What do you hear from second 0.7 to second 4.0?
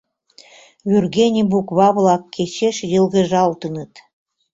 Вӱргене буква-влак кечеш йылгыжалтыныт.